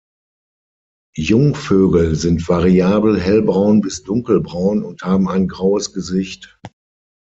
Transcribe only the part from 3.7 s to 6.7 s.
bis dunkelbraun und haben ein graues Gesicht.